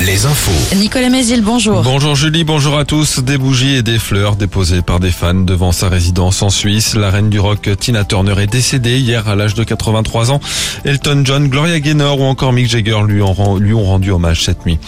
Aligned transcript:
les 0.00 0.24
infos. 0.24 0.76
Nicolas 0.76 1.10
Mézil, 1.10 1.42
bonjour. 1.42 1.82
Bonjour 1.82 2.14
Julie, 2.14 2.44
bonjour 2.44 2.78
à 2.78 2.84
tous. 2.86 3.20
Des 3.20 3.36
bougies 3.36 3.76
et 3.76 3.82
des 3.82 3.98
fleurs 3.98 4.36
déposées 4.36 4.80
par 4.80 4.98
des 4.98 5.10
fans 5.10 5.34
devant 5.34 5.72
sa 5.72 5.88
résidence 5.88 6.42
en 6.42 6.48
Suisse. 6.48 6.94
La 6.94 7.10
reine 7.10 7.28
du 7.28 7.38
rock 7.38 7.68
Tina 7.78 8.04
Turner 8.04 8.34
est 8.40 8.46
décédée 8.46 8.98
hier 8.98 9.28
à 9.28 9.36
l'âge 9.36 9.54
de 9.54 9.62
83 9.62 10.30
ans. 10.30 10.40
Elton 10.84 11.22
John, 11.24 11.48
Gloria 11.48 11.80
Gaynor 11.80 12.20
ou 12.20 12.24
encore 12.24 12.52
Mick 12.52 12.68
Jagger 12.68 13.00
lui 13.06 13.20
ont, 13.20 13.56
lui 13.56 13.74
ont 13.74 13.84
rendu 13.84 14.10
hommage 14.10 14.44
cette 14.44 14.64
nuit. 14.64 14.78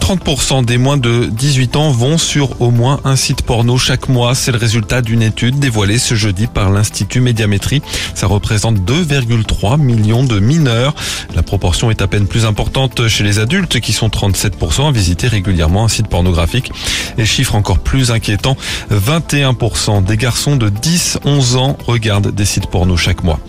30% 0.00 0.64
des 0.64 0.78
moins 0.78 0.96
de 0.96 1.26
18 1.30 1.76
ans 1.76 1.90
vont 1.90 2.18
sur 2.18 2.60
au 2.60 2.70
moins 2.70 3.00
un 3.04 3.14
site 3.14 3.42
porno 3.42 3.78
chaque 3.78 4.08
mois. 4.08 4.34
C'est 4.34 4.52
le 4.52 4.58
résultat 4.58 5.02
d'une 5.02 5.22
étude 5.22 5.58
dévoilée 5.58 5.98
ce 5.98 6.14
jeudi 6.14 6.46
par 6.46 6.70
l'Institut 6.70 7.20
Médiamétrie. 7.20 7.82
Ça 8.14 8.26
représente 8.26 8.78
2,3 8.78 9.78
millions 9.78 10.24
de 10.24 10.40
mineurs. 10.40 10.94
La 11.36 11.42
proportion 11.42 11.90
est 11.90 12.02
à 12.02 12.06
peine 12.06 12.26
plus 12.26 12.44
importante 12.46 13.06
chez 13.06 13.22
les 13.22 13.38
adultes 13.38 13.80
qui 13.80 13.92
sont 13.92 14.08
37% 14.08 14.47
à 14.86 14.90
visiter 14.92 15.28
régulièrement 15.28 15.84
un 15.84 15.88
site 15.88 16.08
pornographique. 16.08 16.70
Et 17.16 17.24
chiffre 17.24 17.54
encore 17.54 17.78
plus 17.78 18.10
inquiétant, 18.10 18.56
21% 18.92 20.04
des 20.04 20.16
garçons 20.16 20.56
de 20.56 20.68
10-11 20.68 21.56
ans 21.56 21.76
regardent 21.86 22.34
des 22.34 22.44
sites 22.44 22.66
porno 22.66 22.96
chaque 22.96 23.24
mois. 23.24 23.40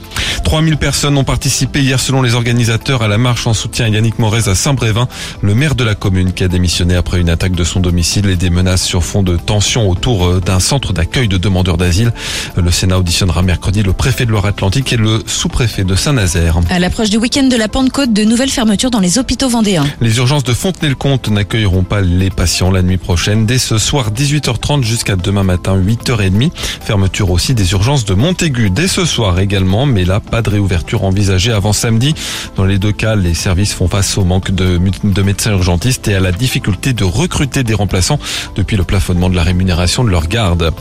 3000 0.44 0.78
personnes 0.78 1.18
ont 1.18 1.24
participé 1.24 1.82
hier 1.82 2.00
selon 2.00 2.22
les 2.22 2.34
organisateurs 2.34 3.04
à 3.04 3.08
la 3.08 3.18
marche 3.18 3.46
en 3.46 3.54
soutien 3.54 3.86
à 3.86 3.90
Yannick 3.90 4.18
Morez 4.20 4.50
à 4.50 4.56
Saint-Brévin, 4.56 5.08
le 5.42 5.54
maire 5.54 5.76
de 5.76 5.84
la 5.84 5.96
commune 5.96 6.34
qui 6.34 6.44
a 6.44 6.48
démissionné 6.48 6.96
après 6.96 7.20
une 7.20 7.30
attaque 7.30 7.52
de 7.52 7.64
son 7.64 7.80
domicile 7.80 8.28
et 8.30 8.36
des 8.36 8.50
menaces 8.50 8.84
sur 8.84 9.04
fond 9.04 9.22
de 9.22 9.38
tension 9.38 9.90
autour 9.90 10.26
euh, 10.26 10.40
d'un 10.40 10.60
centre 10.60 10.94
d'accueil 10.94 11.28
de 11.28 11.38
demandeurs 11.38 11.78
d'asile. 11.78 12.14
Le 12.56 12.72
Sénat 12.72 12.98
auditionnera 12.98 13.42
mercredi 13.42 13.84
le 13.84 13.94
préfet 13.94 14.26
de 14.26 14.32
Loire-Atlantique 14.32 14.92
et 14.94 14.98
le 14.98 15.22
sous-préfet 15.26 15.84
de 15.84 15.96
Saint-Nazaire. 15.96 16.60
À 16.70 16.80
l'approche 16.80 17.10
du 17.10 17.18
week-end 17.18 17.44
de 17.44 17.56
la 17.56 17.68
Pentecôte, 17.68 18.14
de 18.14 18.24
nouvelles 18.24 18.50
fermetures 18.50 18.92
dans 18.92 19.00
les 19.00 19.20
hôpitaux 19.20 19.50
vendéens. 19.50 19.86
Les 20.02 20.18
urgences 20.18 20.44
de 20.44 20.54
Fontenay-le-Comte 20.90 21.30
n'accueilleront 21.30 21.84
pas 21.84 22.02
les 22.02 22.32
patients 22.32 22.72
la 22.72 22.82
nuit 22.82 22.98
prochaine 22.98 23.46
dès 23.46 23.60
ce 23.60 23.78
soir 23.78 24.12
18h30 24.12 24.84
jusqu'à 24.84 25.16
demain 25.16 25.44
matin 25.44 25.78
8h30. 25.78 26.52
Fermeture 26.56 27.30
aussi 27.30 27.54
des 27.54 27.74
urgences 27.74 28.06
de 28.06 28.16
Montaigu 28.16 28.72
dès 28.72 28.88
ce 28.88 29.06
soir 29.06 29.40
également, 29.40 29.86
mais 29.86 30.04
là 30.04 30.20
pas 30.20 30.42
de 30.42 30.50
réouverture 30.50 31.04
envisagée 31.04 31.52
avant 31.52 31.74
samedi. 31.74 32.16
Dans 32.56 32.66
les 32.66 32.80
deux 32.80 32.92
cas, 32.92 33.16
les 33.16 33.36
services 33.36 33.74
font 33.74 33.88
face 33.88 34.18
au 34.18 34.24
manque 34.24 34.52
de, 34.52 34.80
de 35.04 35.22
médecins 35.22 35.52
urgentistes 35.52 36.08
et 36.08 36.16
à 36.16 36.20
la 36.20 36.32
difficulté 36.32 36.94
de 36.94 37.04
recruter 37.04 37.64
des 37.64 37.76
remplaçants 37.76 38.20
depuis 38.56 38.78
le 38.78 38.84
plafonnement 38.84 39.30
de 39.30 39.36
la 39.36 39.44
rémunération 39.44 40.04
de 40.04 40.10
leur 40.10 40.28
garde. 40.28 40.74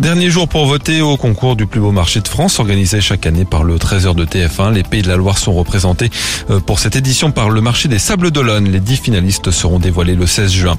Dernier 0.00 0.30
jour 0.30 0.48
pour 0.48 0.66
voter 0.66 1.00
au 1.00 1.16
concours 1.16 1.54
du 1.54 1.66
plus 1.66 1.80
beau 1.80 1.92
marché 1.92 2.20
de 2.20 2.26
France 2.26 2.58
organisé 2.58 3.00
chaque 3.00 3.24
année 3.26 3.44
par 3.44 3.62
le 3.62 3.78
Trésor 3.78 4.14
de 4.14 4.24
TF1. 4.24 4.72
Les 4.72 4.82
Pays 4.82 5.02
de 5.02 5.08
la 5.08 5.16
Loire 5.16 5.38
sont 5.38 5.52
représentés 5.52 6.10
euh, 6.50 6.58
pour 6.60 6.80
cette 6.80 6.96
édition 6.96 7.30
par 7.30 7.50
le 7.50 7.60
marché 7.60 7.88
des 7.88 7.98
Sables 7.98 8.30
d'Olonne. 8.30 8.70
Les 8.70 8.80
dix 8.80 8.96
finalistes 8.96 9.50
seront 9.50 9.78
dévoilés 9.78 10.16
le 10.16 10.26
16 10.26 10.50
juin. 10.50 10.78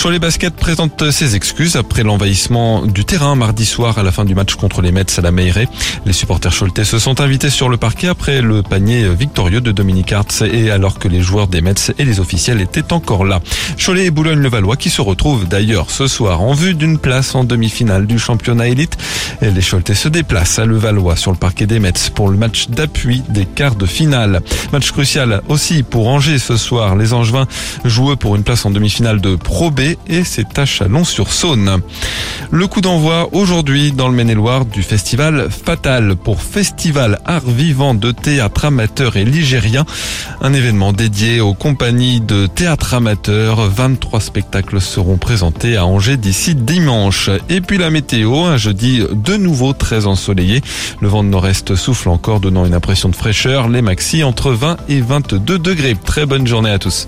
Cholet 0.00 0.18
Basket 0.18 0.54
présente 0.54 1.10
ses 1.10 1.34
excuses 1.34 1.76
après 1.76 2.02
l'envahissement 2.04 2.86
du 2.86 3.04
terrain 3.04 3.34
mardi 3.34 3.66
soir 3.66 3.98
à 3.98 4.02
la 4.02 4.12
fin 4.12 4.24
du 4.24 4.34
match 4.34 4.54
contre 4.54 4.80
les 4.80 4.92
Mets 4.92 5.18
à 5.18 5.20
la 5.20 5.30
Meilleray. 5.30 5.68
Les 6.06 6.12
supporters 6.12 6.56
choletais 6.56 6.84
se 6.84 6.98
sont 6.98 7.20
invités 7.20 7.50
sur 7.50 7.68
le 7.68 7.76
parquet 7.76 8.08
après 8.08 8.40
le 8.40 8.62
panier 8.62 9.08
victorieux 9.08 9.60
de 9.60 9.72
Dominique 9.72 10.12
Hartz 10.12 10.42
et 10.42 10.70
alors 10.70 10.98
que 10.98 11.08
les 11.08 11.20
joueurs 11.20 11.48
des 11.48 11.60
Mets 11.60 11.92
et 11.98 12.04
les 12.04 12.20
officiels 12.20 12.60
étaient 12.60 12.92
encore 12.92 13.24
là. 13.24 13.40
Cholet 13.84 14.06
et 14.06 14.10
Boulogne-le-Valois 14.10 14.76
qui 14.76 14.90
se 14.90 15.02
retrouvent 15.02 15.46
d'ailleurs 15.46 15.90
ce 15.90 16.06
soir 16.06 16.40
en 16.40 16.54
vue 16.54 16.74
d'une 16.74 16.98
place 16.98 17.34
en 17.34 17.44
demi-finale 17.44 18.06
du 18.06 18.18
championnat 18.28 18.68
élite. 18.68 18.98
Les 19.40 19.62
Choletais 19.62 19.94
se 19.94 20.08
déplacent 20.08 20.58
à 20.58 20.66
Levallois 20.66 21.14
sur 21.14 21.30
le 21.30 21.36
parquet 21.36 21.66
des 21.66 21.78
Mets 21.78 21.92
pour 22.12 22.28
le 22.28 22.36
match 22.36 22.68
d'appui 22.70 23.22
des 23.28 23.46
quarts 23.46 23.76
de 23.76 23.86
finale. 23.86 24.40
Match 24.72 24.90
crucial 24.90 25.42
aussi 25.48 25.84
pour 25.84 26.08
Angers 26.08 26.40
ce 26.40 26.56
soir. 26.56 26.96
Les 26.96 27.12
Angevins 27.12 27.46
jouent 27.84 28.16
pour 28.16 28.34
une 28.34 28.42
place 28.42 28.66
en 28.66 28.70
demi-finale 28.70 29.20
de 29.20 29.36
Pro 29.36 29.70
B 29.70 29.80
et 30.08 30.24
c'est 30.24 30.58
à 30.58 30.66
Chalon-sur-Saône. 30.66 31.80
Le 32.50 32.66
coup 32.66 32.80
d'envoi 32.80 33.28
aujourd'hui 33.32 33.92
dans 33.92 34.08
le 34.08 34.14
Maine-et-Loire 34.14 34.64
du 34.64 34.82
festival 34.82 35.48
Fatal 35.50 36.16
pour 36.16 36.42
Festival 36.42 37.20
Art 37.24 37.46
Vivant 37.46 37.94
de 37.94 38.10
Théâtre 38.10 38.64
Amateur 38.64 39.16
et 39.16 39.24
Ligérien. 39.24 39.86
Un 40.40 40.52
événement 40.52 40.92
dédié 40.92 41.40
aux 41.40 41.54
compagnies 41.54 42.20
de 42.20 42.46
théâtre 42.46 42.94
amateur. 42.94 43.68
23 43.68 44.20
spectacles 44.20 44.80
seront 44.80 45.16
présentés 45.16 45.76
à 45.76 45.86
Angers 45.86 46.16
d'ici 46.16 46.56
dimanche. 46.56 47.30
Et 47.48 47.60
puis 47.60 47.78
la 47.78 47.90
météo 47.90 48.44
un 48.44 48.56
jeudi 48.56 49.02
de 49.28 49.36
nouveau 49.36 49.74
très 49.74 50.06
ensoleillé. 50.06 50.62
Le 51.00 51.08
vent 51.08 51.22
de 51.22 51.28
nord-est 51.28 51.74
souffle 51.74 52.08
encore, 52.08 52.40
donnant 52.40 52.64
une 52.64 52.72
impression 52.72 53.10
de 53.10 53.14
fraîcheur. 53.14 53.68
Les 53.68 53.82
maxi 53.82 54.24
entre 54.24 54.52
20 54.52 54.78
et 54.88 55.02
22 55.02 55.58
degrés. 55.58 55.96
Très 56.02 56.24
bonne 56.24 56.46
journée 56.46 56.70
à 56.70 56.78
tous. 56.78 57.06